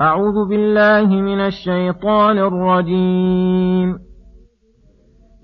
أعوذ 0.00 0.48
بالله 0.48 1.06
من 1.06 1.40
الشيطان 1.40 2.38
الرجيم. 2.38 3.98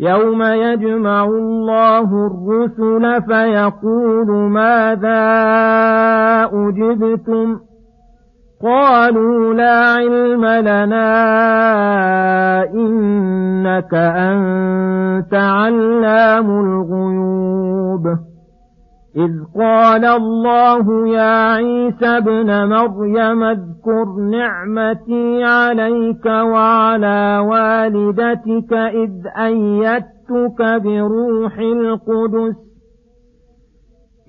يوم 0.00 0.42
يجمع 0.42 1.24
الله 1.24 2.08
الرسل 2.26 3.22
فيقول 3.22 4.50
ماذا 4.50 5.24
أجبتم؟ 6.52 7.60
قالوا 8.62 9.54
لا 9.54 9.94
علم 9.94 10.44
لنا 10.44 11.08
إنك 12.64 13.94
أنت 13.94 15.34
علام 15.34 16.50
الغيوب. 16.50 18.31
إذ 19.16 19.30
قال 19.58 20.04
الله 20.04 21.08
يا 21.08 21.52
عيسى 21.52 22.06
ابن 22.06 22.68
مريم 22.68 23.42
اذكر 23.42 24.04
نعمتي 24.30 25.44
عليك 25.44 26.26
وعلى 26.26 27.38
والدتك 27.48 28.72
إذ 28.72 29.10
أيدتك 29.36 30.82
بروح 30.84 31.58
القدس 31.58 32.56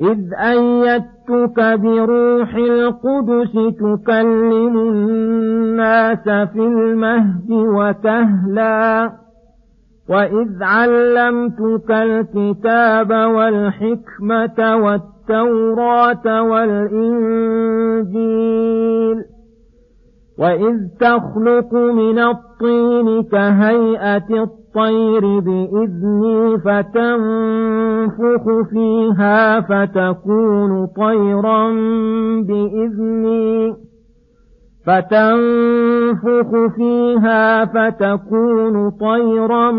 إذ 0.02 0.34
أيدتك 0.34 1.80
بروح 1.80 2.56
القدس 2.56 3.54
تكلم 3.54 4.78
الناس 4.78 6.24
في 6.24 6.60
المهد 6.60 7.52
وكهلاً 7.52 9.23
وإذ 10.10 10.64
علمتك 10.64 11.92
الكتاب 11.92 13.12
والحكمة 13.12 14.76
والتوراة 14.76 16.42
والإنجيل 16.44 18.14
وإذ 20.40 20.78
تخلق 21.00 21.74
من 21.74 22.20
الطين 22.20 23.24
كهيئة 23.24 24.44
الطير 24.44 25.40
بإذني 25.40 26.58
فتنفخ 26.58 28.44
فيها 28.70 29.62
فتكون 29.62 30.88
طيرا 30.88 31.72
بإذني 32.42 33.76
فتنفخ 34.86 36.50
فيها 36.76 37.66
فتكون 37.66 38.90
طيرا 38.90 39.72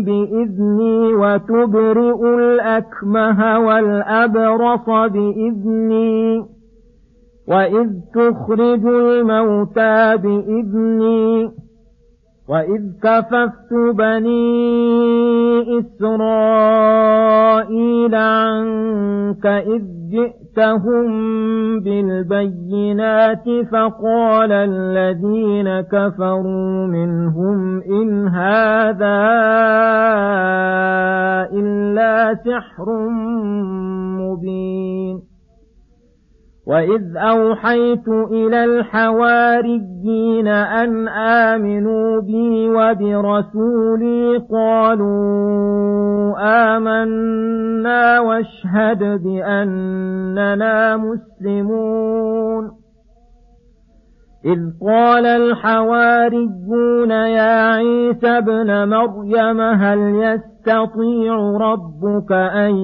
بإذني 0.00 1.14
وتبرئ 1.14 2.34
الأكمه 2.34 3.58
والأبرص 3.58 4.86
بإذني 4.86 6.44
وإذ 7.48 7.88
تخرج 8.14 8.86
الموتى 8.86 10.16
بإذني 10.16 11.50
وإذ 12.48 12.82
كففت 13.02 13.72
بني 13.94 14.52
إسرائيل 15.78 17.24
عنك 18.14 19.46
إذ 19.46 19.82
جئتهم 20.56 21.80
بالبينات 21.80 23.44
فقال 23.72 24.52
الذين 24.52 25.80
كفروا 25.80 26.86
منهم 26.86 27.82
إن 27.82 28.28
هذا 28.28 29.18
إلا 31.52 32.34
سحر 32.34 32.86
وإذ 36.72 37.16
أوحيت 37.16 38.08
إلى 38.08 38.64
الحواريين 38.64 40.48
أن 40.48 41.08
آمنوا 41.08 42.20
بي 42.20 42.68
وبرسولي 42.68 44.38
قالوا 44.50 46.34
آمنا 46.76 48.20
واشهد 48.20 49.22
بأننا 49.22 50.96
مسلمون 50.96 52.70
إذ 54.44 54.58
قال 54.86 55.26
الحواريون 55.26 57.10
يا 57.10 57.72
عيسى 57.72 58.28
ابن 58.28 58.88
مريم 58.88 59.60
هل 59.60 59.98
يستطيع 60.66 61.34
ربك 61.60 62.32
أن 62.32 62.76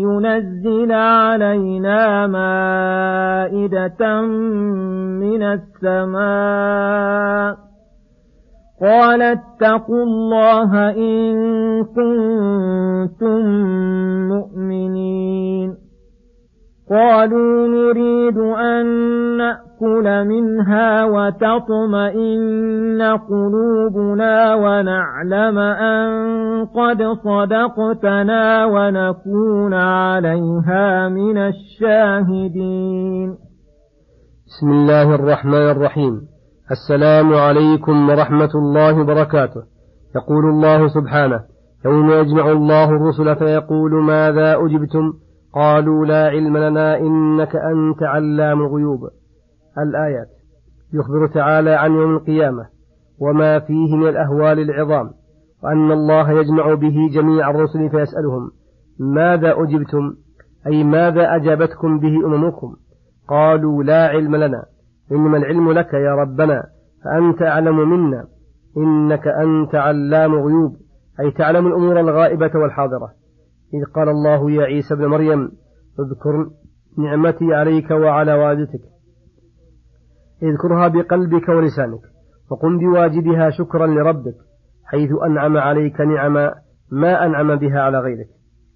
ينزل 0.00 0.92
علينا 0.92 2.26
مائدة 2.26 4.20
من 5.20 5.42
السماء. 5.42 6.86
قال 8.82 9.22
اتقوا 9.22 10.02
الله 10.02 10.90
إن 10.90 11.34
كنتم 11.84 13.40
مؤمنين. 14.28 15.85
قالوا 16.90 17.66
نريد 17.68 18.38
أن 18.38 18.86
نأكل 19.36 20.24
منها 20.24 21.04
وتطمئن 21.04 23.02
قلوبنا 23.02 24.54
ونعلم 24.54 25.58
أن 25.58 26.10
قد 26.66 27.02
صدقتنا 27.24 28.64
ونكون 28.64 29.74
عليها 29.74 31.08
من 31.08 31.38
الشاهدين. 31.38 33.28
بسم 34.46 34.68
الله 34.70 35.14
الرحمن 35.14 35.70
الرحيم. 35.70 36.20
السلام 36.70 37.34
عليكم 37.34 38.08
ورحمة 38.10 38.50
الله 38.54 39.00
وبركاته. 39.00 39.62
يقول 40.16 40.44
الله 40.44 40.88
سبحانه 40.88 41.40
يوم 41.84 42.10
يجمع 42.10 42.52
الله 42.52 42.84
الرسل 42.84 43.36
فيقول 43.36 44.04
ماذا 44.04 44.56
أجبتم 44.56 45.12
قالوا 45.52 46.06
لا 46.06 46.26
علم 46.26 46.56
لنا 46.56 46.98
إنك 46.98 47.56
أنت 47.56 48.02
علام 48.02 48.60
الغيوب. 48.60 49.00
الآيات. 49.78 50.28
يخبر 50.92 51.26
تعالى 51.26 51.70
عن 51.70 51.92
يوم 51.92 52.16
القيامة 52.16 52.66
وما 53.20 53.58
فيه 53.58 53.96
من 53.96 54.08
الأهوال 54.08 54.60
العظام 54.60 55.10
وأن 55.64 55.92
الله 55.92 56.30
يجمع 56.30 56.74
به 56.74 56.96
جميع 57.14 57.50
الرسل 57.50 57.90
فيسألهم 57.90 58.50
ماذا 59.00 59.54
أجبتم؟ 59.62 60.14
أي 60.66 60.84
ماذا 60.84 61.36
أجابتكم 61.36 61.98
به 61.98 62.26
أممكم؟ 62.26 62.76
قالوا 63.28 63.82
لا 63.82 64.06
علم 64.06 64.36
لنا. 64.36 64.64
إنما 65.12 65.36
العلم 65.36 65.72
لك 65.72 65.94
يا 65.94 66.14
ربنا 66.14 66.62
فأنت 67.04 67.42
أعلم 67.42 67.90
منا. 67.90 68.24
إنك 68.76 69.26
أنت 69.28 69.74
علام 69.74 70.34
غيوب 70.34 70.76
أي 71.20 71.30
تعلم 71.30 71.66
الأمور 71.66 72.00
الغائبة 72.00 72.50
والحاضرة. 72.54 73.10
إذ 73.74 73.84
قال 73.94 74.08
الله 74.08 74.50
يا 74.50 74.62
عيسى 74.62 74.94
ابن 74.94 75.06
مريم 75.06 75.52
اذكر 76.00 76.50
نعمتي 76.98 77.54
عليك 77.54 77.90
وعلى 77.90 78.34
والدتك. 78.34 78.80
اذكرها 80.42 80.88
بقلبك 80.88 81.48
ولسانك 81.48 82.00
وقم 82.50 82.78
بواجبها 82.78 83.50
شكرا 83.50 83.86
لربك 83.86 84.34
حيث 84.84 85.10
أنعم 85.26 85.56
عليك 85.56 86.00
نعما 86.00 86.54
ما 86.90 87.26
أنعم 87.26 87.56
بها 87.56 87.80
على 87.80 87.98
غيرك. 88.00 88.28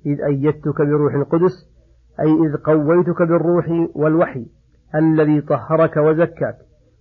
إذ 0.06 0.20
أيدتك 0.20 0.78
بروح 0.78 1.14
القدس 1.14 1.70
أي 2.20 2.32
إذ 2.32 2.56
قويتك 2.56 3.22
بالروح 3.22 3.88
والوحي 3.94 4.46
الذي 4.94 5.40
طهرك 5.40 5.96
وزكاك 5.96 6.56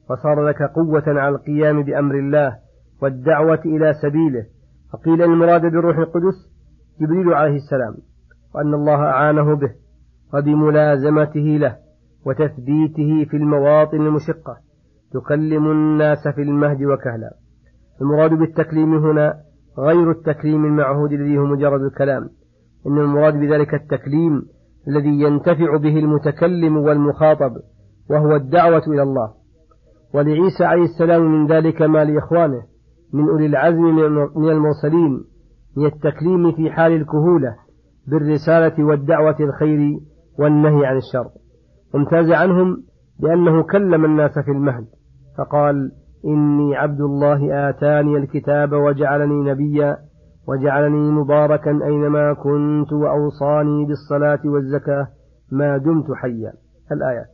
وصار 0.09 0.47
لك 0.47 0.61
قوة 0.61 1.03
على 1.07 1.29
القيام 1.29 1.83
بأمر 1.83 2.16
الله 2.16 2.57
والدعوة 3.01 3.61
إلى 3.66 3.94
سبيله. 3.94 4.45
فقيل 4.94 5.21
المراد 5.21 5.61
بالروح 5.61 5.97
القدس 5.97 6.50
جبريل 7.01 7.33
عليه 7.33 7.55
السلام 7.55 7.95
وأن 8.55 8.73
الله 8.73 8.95
أعانه 8.95 9.55
به 9.55 9.71
وبملازمته 10.33 11.39
له 11.39 11.75
وتثبيته 12.25 13.25
في 13.29 13.37
المواطن 13.37 13.97
المشقة 13.97 14.57
تكلم 15.13 15.71
الناس 15.71 16.27
في 16.35 16.41
المهد 16.41 16.83
وكهلا. 16.83 17.31
المراد 18.01 18.33
بالتكليم 18.33 18.94
هنا 18.94 19.33
غير 19.79 20.12
التكليم 20.12 20.65
المعهود 20.65 21.12
الذي 21.12 21.38
هو 21.38 21.45
مجرد 21.45 21.81
الكلام 21.81 22.29
إن 22.88 22.97
المراد 22.97 23.33
بذلك 23.33 23.74
التكليم 23.74 24.41
الذي 24.88 25.21
ينتفع 25.21 25.77
به 25.77 26.00
المتكلم 26.00 26.77
والمخاطب 26.77 27.51
وهو 28.09 28.35
الدعوة 28.35 28.83
إلى 28.88 29.03
الله. 29.03 29.33
ولعيسى 30.13 30.63
عليه 30.63 30.83
السلام 30.83 31.21
من 31.21 31.47
ذلك 31.47 31.81
ما 31.81 32.06
لإخوانه 32.06 32.62
من 33.13 33.29
أولي 33.29 33.45
العزم 33.45 33.81
من 34.35 34.50
المرسلين 34.50 35.24
من 35.79 35.85
التكليم 35.85 36.51
في 36.51 36.71
حال 36.71 36.91
الكهولة 36.91 37.55
بالرسالة 38.07 38.83
والدعوة 38.85 39.35
الخير 39.39 39.99
والنهي 40.39 40.85
عن 40.85 40.97
الشر. 40.97 41.29
وامتاز 41.93 42.31
عنهم 42.31 42.83
بأنه 43.19 43.63
كلم 43.63 44.05
الناس 44.05 44.39
في 44.39 44.51
المهد 44.51 44.85
فقال 45.37 45.91
إني 46.25 46.75
عبد 46.75 47.01
الله 47.01 47.69
آتاني 47.69 48.17
الكتاب 48.17 48.73
وجعلني 48.73 49.51
نبيا 49.51 49.97
وجعلني 50.47 51.11
مباركا 51.11 51.71
أينما 51.71 52.33
كنت 52.33 52.93
وأوصاني 52.93 53.85
بالصلاة 53.85 54.39
والزكاة 54.45 55.07
ما 55.51 55.77
دمت 55.77 56.11
حيا. 56.11 56.53
الآيات 56.91 57.27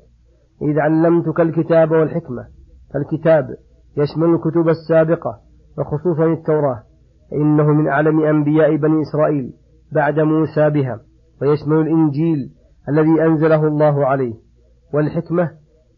إذ 0.61 0.79
علمتك 0.79 1.39
الكتاب 1.39 1.91
والحكمة 1.91 2.45
فالكتاب 2.93 3.47
يشمل 3.97 4.29
الكتب 4.35 4.69
السابقة 4.69 5.39
وخصوصا 5.77 6.25
التوراة 6.25 6.83
فإنه 7.31 7.67
من 7.67 7.87
أعلم 7.87 8.19
أنبياء 8.19 8.75
بني 8.75 9.01
إسرائيل 9.01 9.53
بعد 9.91 10.19
موسى 10.19 10.69
بها 10.69 10.99
ويشمل 11.41 11.77
الإنجيل 11.77 12.49
الذي 12.89 13.23
أنزله 13.23 13.67
الله 13.67 14.05
عليه. 14.05 14.33
والحكمة 14.93 15.51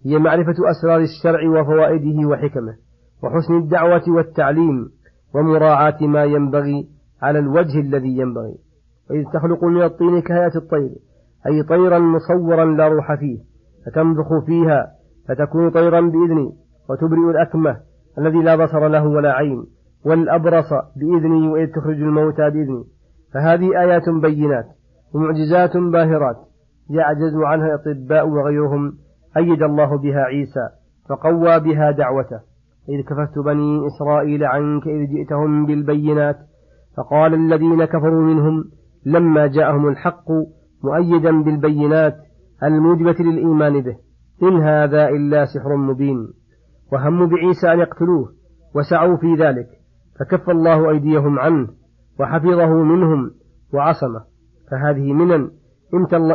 هي 0.05 0.17
معرفة 0.17 0.55
أسرار 0.71 0.99
الشرع 0.99 1.49
وفوائده 1.49 2.27
وحكمه 2.27 2.75
وحسن 3.23 3.57
الدعوة 3.57 4.03
والتعليم 4.07 4.89
ومراعاة 5.35 5.97
ما 6.01 6.23
ينبغي 6.23 6.87
على 7.21 7.39
الوجه 7.39 7.79
الذي 7.79 8.17
ينبغي. 8.17 8.55
وإذ 9.09 9.23
تخلق 9.33 9.63
من 9.63 9.83
الطين 9.83 10.21
كهيئة 10.21 10.55
الطير 10.55 10.95
أي 11.47 11.63
طيرا 11.63 11.99
مصورا 11.99 12.65
لا 12.65 12.87
روح 12.87 13.15
فيه 13.19 13.37
فتنفخ 13.85 14.45
فيها 14.45 14.87
فتكون 15.27 15.69
طيرا 15.69 16.01
بإذني 16.01 16.51
وتبرئ 16.89 17.31
الأكمة 17.31 17.77
الذي 18.17 18.37
لا 18.37 18.55
بصر 18.55 18.87
له 18.87 19.07
ولا 19.07 19.33
عين. 19.33 19.65
والأبرص 20.07 20.69
بإذني 20.95 21.47
وإذ 21.47 21.67
تخرج 21.67 22.01
الموتى 22.01 22.49
بإذني 22.49 22.83
فهذه 23.33 23.79
آيات 23.81 24.09
بينات 24.21 24.65
ومعجزات 25.13 25.77
باهرات 25.77 26.37
يعجز 26.89 27.35
عنها 27.35 27.67
الأطباء 27.75 28.27
وغيرهم 28.27 28.93
أيد 29.37 29.63
الله 29.63 29.97
بها 29.97 30.19
عيسى 30.19 30.69
فقوى 31.09 31.59
بها 31.59 31.91
دعوته. 31.91 32.39
إذ 32.89 33.01
كففت 33.01 33.39
بني 33.45 33.87
إسرائيل 33.87 34.43
عنك 34.43 34.87
إذ 34.87 35.07
جئتهم 35.07 35.65
بالبينات 35.65 36.37
فقال 36.97 37.33
الذين 37.33 37.85
كفروا 37.85 38.23
منهم 38.23 38.63
لما 39.05 39.47
جاءهم 39.47 39.87
الحق 39.87 40.31
مؤيدا 40.83 41.43
بالبينات 41.43 42.15
الموجبة 42.63 43.15
للإيمان 43.19 43.81
به. 43.81 43.95
إن 44.43 44.61
هذا 44.61 45.07
إلا 45.09 45.45
سحر 45.45 45.75
مبين. 45.75 46.27
وهموا 46.93 47.27
بعيسى 47.27 47.73
أن 47.73 47.79
يقتلوه 47.79 48.31
وسعوا 48.75 49.17
في 49.17 49.35
ذلك. 49.35 49.67
فكف 50.19 50.49
الله 50.49 50.89
أيديهم 50.89 51.39
عنه 51.39 51.67
وحفظه 52.19 52.73
منهم 52.73 53.31
وعصمه. 53.73 54.23
فهذه 54.71 55.13
منن 55.13 55.51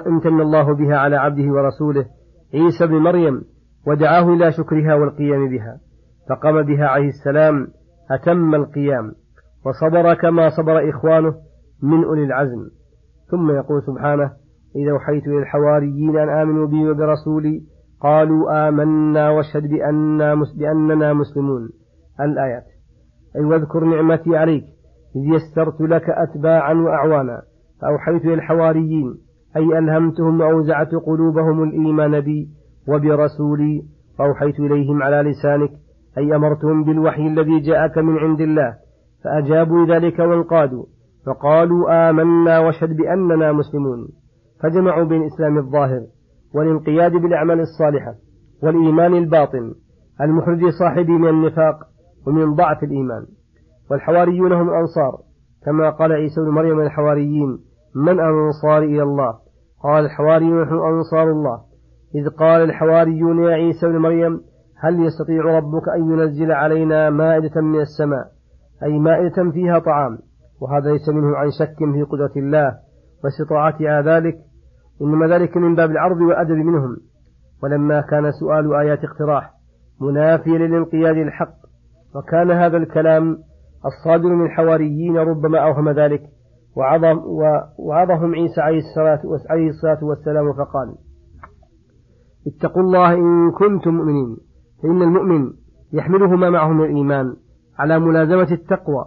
امتن 0.07 0.41
الله 0.41 0.75
بها 0.75 0.97
على 0.97 1.17
عبده 1.17 1.53
ورسوله 1.53 2.07
عيسى 2.55 2.87
بن 2.87 2.95
مريم 2.95 3.43
ودعاه 3.87 4.35
إلى 4.35 4.53
شكرها 4.53 4.95
والقيام 4.95 5.49
بها. 5.49 5.81
فقام 6.29 6.63
بها 6.63 6.87
عليه 6.87 7.09
السلام 7.09 7.69
أتم 8.11 8.55
القيام 8.55 9.13
وصبر 9.67 10.15
كما 10.15 10.49
صبر 10.49 10.91
إخوانه 10.91 11.35
من 11.83 12.05
أولي 12.05 12.25
العزم. 12.25 12.69
ثم 13.31 13.51
يقول 13.51 13.83
سبحانه 13.83 14.33
إذا 14.77 14.91
أوحيت 14.93 15.27
إلى 15.27 15.39
الحواريين 15.39 16.19
أن 16.19 16.29
آمنوا 16.29 16.67
بي 16.67 16.91
وبرسولي 16.91 17.63
قالوا 18.01 18.69
آمنا 18.69 19.31
واشهد 19.31 19.63
بأننا, 19.63 21.15
مسلمون. 21.15 21.71
الآيات. 22.21 22.65
أي 23.37 23.45
واذكر 23.45 23.85
نعمتي 23.85 24.37
عليك 24.37 24.65
إذ 25.17 25.35
يسرت 25.35 25.81
لك 25.81 26.05
أتباعا 26.11 26.75
وأعوانا 26.75 27.43
فأوحيت 27.81 28.25
إلى 28.25 28.35
الحواريين 28.35 29.15
أي 29.57 29.79
ألهمتهم 29.79 30.41
وأوزعت 30.41 30.95
قلوبهم 30.95 31.63
الإيمان 31.63 32.21
بي 32.21 32.49
وبرسولي 32.89 33.83
فأوحيت 34.19 34.61
إليهم 34.61 35.03
على 35.03 35.31
لسانك 35.31 35.71
أي 36.19 36.37
أمرتهم 36.37 36.85
بالوحي 36.85 37.27
الذي 37.27 37.61
جاءك 37.61 37.99
من 37.99 38.19
عند 38.19 38.41
الله 38.41 38.75
فأجابوا 39.25 39.87
ذلك 39.87 40.19
وانقادوا 40.19 40.85
فقالوا 41.27 42.11
آمنا 42.11 42.59
واشهد 42.59 42.97
بأننا 42.97 43.53
مسلمون 43.53 44.09
فجمعوا 44.63 45.05
بين 45.05 45.23
الإسلام 45.23 45.59
الظاهر 45.59 46.01
والانقياد 46.55 47.13
بالأعمال 47.13 47.61
الصالحة 47.61 48.15
والإيمان 48.63 49.15
الباطن 49.15 49.75
المخرج 50.21 50.69
صاحبه 50.79 51.13
من 51.13 51.29
النفاق 51.29 51.75
ومن 52.27 52.55
ضعف 52.55 52.83
الإيمان. 52.83 53.27
والحواريون 53.91 54.53
هم 54.53 54.69
الأنصار. 54.69 55.19
كما 55.65 55.91
قال 55.91 56.13
عيسى 56.13 56.41
بن 56.41 56.49
مريم 56.49 56.81
الحواريين 56.81 57.59
من 57.95 58.21
أنصار 58.21 58.83
إلى 58.83 59.03
الله؟ 59.03 59.35
قال 59.83 60.05
الحواريون 60.05 60.63
نحن 60.63 60.75
أنصار 60.75 61.31
الله. 61.31 61.61
إذ 62.15 62.29
قال 62.29 62.63
الحواريون 62.63 63.45
يا 63.45 63.55
عيسى 63.55 63.87
بن 63.87 63.99
مريم 63.99 64.41
هل 64.79 65.07
يستطيع 65.07 65.45
ربك 65.45 65.89
أن 65.97 66.11
ينزل 66.11 66.53
علينا 66.53 67.11
مائدة 67.11 67.61
من 67.61 67.81
السماء؟ 67.81 68.27
أي 68.83 68.99
مائدة 68.99 69.51
فيها 69.51 69.79
طعام؟ 69.79 70.19
وهذا 70.61 70.93
ليس 70.93 71.09
منه 71.09 71.37
عن 71.37 71.51
شك 71.59 71.77
في 71.93 72.03
قدرة 72.03 72.33
الله 72.37 72.75
واستطاعتها 73.25 74.03
ذلك 74.03 74.35
إنما 75.03 75.27
ذلك 75.27 75.57
من 75.57 75.75
باب 75.75 75.91
العرض 75.91 76.21
والأدب 76.21 76.57
منهم. 76.57 76.97
ولما 77.63 78.01
كان 78.01 78.33
سؤال 78.33 78.75
آيات 78.75 79.05
اقتراح 79.05 79.51
منافيا 80.01 80.59
للانقياد 80.59 81.17
للحق 81.17 81.55
وكان 82.15 82.51
هذا 82.51 82.77
الكلام 82.77 83.39
الصادر 83.87 84.29
من 84.29 84.47
الحواريين 84.47 85.17
ربما 85.17 85.59
أوهم 85.59 85.89
ذلك 85.89 86.23
وعظم 86.77 87.21
وعظهم 87.79 88.35
عيسى 88.35 88.61
عليه 89.51 89.69
الصلاة 89.69 90.05
والسلام 90.05 90.53
فقال 90.53 90.95
اتقوا 92.47 92.83
الله 92.83 93.15
إن 93.15 93.51
كنتم 93.51 93.95
مؤمنين 93.95 94.37
فإن 94.83 95.03
المؤمن 95.03 95.51
يحمله 95.93 96.37
ما 96.37 96.51
معه 96.51 96.69
من 96.69 96.85
الإيمان 96.85 97.37
على 97.79 97.99
ملازمة 97.99 98.53
التقوى 98.53 99.05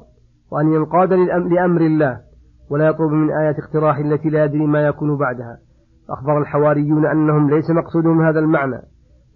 وأن 0.51 0.73
ينقاد 0.73 1.13
لأمر 1.13 1.81
الله 1.81 2.21
ولا 2.69 2.87
يطلب 2.87 3.11
من 3.11 3.31
آيات 3.31 3.55
اقتراح 3.59 3.97
التي 3.97 4.29
لا 4.29 4.43
يدري 4.45 4.65
ما 4.65 4.87
يكون 4.87 5.17
بعدها. 5.17 5.57
أخبر 6.09 6.41
الحواريون 6.41 7.05
أنهم 7.05 7.49
ليس 7.49 7.69
مقصودهم 7.69 8.21
هذا 8.21 8.39
المعنى 8.39 8.81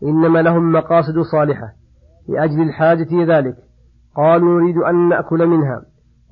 إنما 0.03 0.41
لهم 0.41 0.71
مقاصد 0.71 1.19
صالحة. 1.31 1.73
لأجل 2.29 2.61
الحاجة 2.61 3.37
ذلك. 3.37 3.55
قالوا 4.15 4.61
نريد 4.61 4.77
أن 4.77 5.09
نأكل 5.09 5.47
منها 5.47 5.81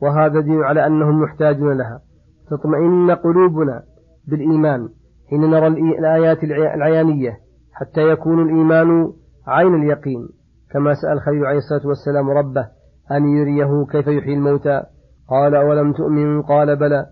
وهذا 0.02 0.40
دين 0.40 0.64
على 0.64 0.88
أنهم 0.88 1.22
محتاجون 1.22 1.78
لها. 1.78 2.02
تطمئن 2.50 3.12
قلوبنا 3.12 3.84
بالإيمان 4.28 4.90
حين 5.30 5.42
نرى 5.42 5.68
الآيات 5.68 6.44
العيانية 6.44 7.38
حتى 7.74 8.02
يكون 8.02 8.42
الإيمان 8.42 9.12
عين 9.48 9.76
اليقين. 9.76 10.30
كما 10.72 10.94
سأل 10.94 11.22
خليل 11.22 11.46
عليه 11.46 11.58
الصلاة 11.58 11.88
والسلام 11.88 12.30
ربه 12.30 12.68
أن 13.12 13.26
يريه 13.26 13.86
كيف 13.92 14.08
يحيي 14.08 14.34
الموتى. 14.34 14.84
قال 15.30 15.56
أولم 15.56 15.94
تؤمن؟ 15.94 16.42
قال 16.42 16.76
بلى. 16.76 17.06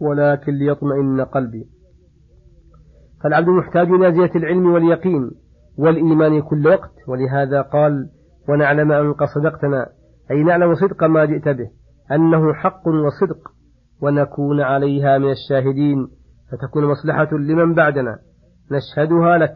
ولكن 0.00 0.52
ليطمئن 0.52 1.20
قلبي. 1.20 1.66
فالعبد 3.22 3.48
محتاج 3.48 3.88
إلى 3.88 4.12
زيادة 4.12 4.34
العلم 4.34 4.72
واليقين 4.72 5.30
والإيمان 5.78 6.42
كل 6.42 6.68
وقت. 6.68 6.90
ولهذا 7.08 7.62
قال 7.62 8.08
ونعلم 8.48 8.92
أن 8.92 9.12
قد 9.12 9.26
صدقتنا 9.26 9.86
أي 10.30 10.42
نعلم 10.42 10.74
صدق 10.74 11.04
ما 11.04 11.24
جئت 11.24 11.48
به 11.48 11.70
أنه 12.12 12.52
حق 12.52 12.88
وصدق 12.88 13.48
ونكون 14.02 14.60
عليها 14.60 15.18
من 15.18 15.30
الشاهدين 15.30 16.08
فتكون 16.52 16.84
مصلحة 16.84 17.28
لمن 17.32 17.74
بعدنا 17.74 18.18
نشهدها 18.70 19.38
لك 19.38 19.54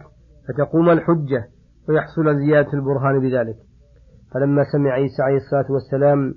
فتقوم 0.49 0.91
الحجة 0.91 1.49
ويحصل 1.89 2.37
زيادة 2.37 2.73
البرهان 2.73 3.21
بذلك. 3.21 3.57
فلما 4.35 4.65
سمع 4.73 4.91
عيسى 4.91 5.23
عليه 5.23 5.37
الصلاة 5.37 5.73
والسلام 5.73 6.35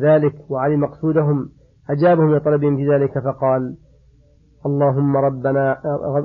ذلك 0.00 0.50
وعلم 0.50 0.80
مقصودهم 0.80 1.48
أجابهم 1.90 2.34
لطلبهم 2.36 2.76
في 2.76 2.88
ذلك 2.88 3.18
فقال 3.18 3.76
اللهم 4.66 5.16
ربنا 5.16 5.78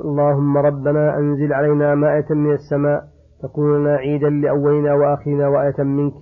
اللهم 0.04 0.56
ربنا 0.58 1.18
أنزل 1.18 1.52
علينا 1.52 1.94
مائة 1.94 2.34
من 2.34 2.52
السماء 2.52 3.04
تكون 3.42 3.80
لنا 3.80 3.96
عيدا 3.96 4.30
لأولنا 4.30 4.94
وآخرنا 4.94 5.48
وآية 5.48 5.82
منك 5.82 6.12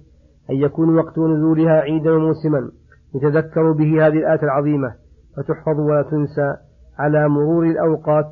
أن 0.50 0.54
يكون 0.54 0.98
وقت 0.98 1.18
نزولها 1.18 1.80
عيدا 1.80 2.12
وموسما 2.12 2.70
يتذكر 3.14 3.72
به 3.72 4.06
هذه 4.06 4.18
الآية 4.18 4.42
العظيمة 4.42 4.94
فتحفظ 5.36 5.80
ولا 5.80 6.02
تنسى 6.02 6.56
على 6.98 7.28
مرور 7.28 7.64
الأوقات 7.64 8.26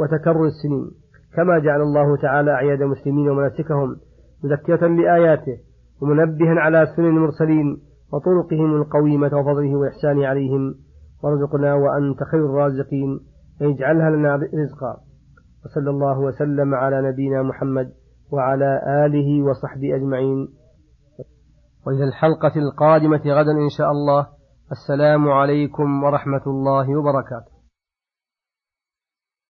وتكرر 0.00 0.44
السنين. 0.44 0.90
كما 1.36 1.58
جعل 1.58 1.80
الله 1.80 2.16
تعالى 2.16 2.50
أعياد 2.50 2.82
المسلمين 2.82 3.28
ومناسكهم 3.30 3.96
مذكرة 4.44 4.86
لآياته 4.86 5.56
ومنبها 6.02 6.60
على 6.60 6.86
سنن 6.96 7.06
المرسلين 7.06 7.78
وطرقهم 8.12 8.74
القويمة 8.76 9.30
وفضله 9.38 9.76
وإحسانه 9.76 10.26
عليهم. 10.26 10.74
وارزقنا 11.24 11.74
وأنت 11.74 12.22
خير 12.30 12.46
الرازقين 12.46 13.20
اجعلها 13.62 14.10
لنا 14.10 14.36
رزقا. 14.36 14.96
وصلى 15.64 15.90
الله 15.90 16.18
وسلم 16.18 16.74
على 16.74 17.10
نبينا 17.10 17.42
محمد 17.42 17.92
وعلى 18.32 18.80
آله 19.06 19.42
وصحبه 19.46 19.96
أجمعين. 19.96 20.48
وإلى 21.86 22.04
الحلقة 22.04 22.52
القادمة 22.56 23.22
غدا 23.26 23.52
إن 23.52 23.68
شاء 23.78 23.90
الله. 23.90 24.26
السلام 24.72 25.28
عليكم 25.28 26.04
ورحمة 26.04 26.42
الله 26.46 26.98
وبركاته. 26.98 27.51